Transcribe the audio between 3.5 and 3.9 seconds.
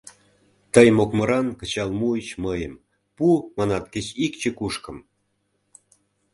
манат,